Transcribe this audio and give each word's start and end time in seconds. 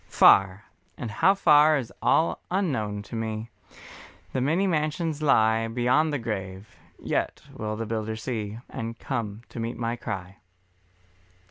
Far, 0.09 0.63
and 0.97 1.11
how 1.11 1.35
far 1.35 1.77
is 1.77 1.93
all 2.01 2.39
unknown 2.49 3.03
to 3.03 3.15
me, 3.15 3.51
The 4.33 4.41
many 4.41 4.65
mansions 4.65 5.21
lie 5.21 5.67
Beyond 5.67 6.11
the 6.11 6.17
grave, 6.17 6.75
yet 6.97 7.43
will 7.53 7.75
the 7.75 7.85
Builder 7.85 8.15
see 8.15 8.57
And 8.67 8.97
come 8.97 9.43
to 9.49 9.59
meet 9.59 9.77
my 9.77 9.95
cry. 9.95 10.37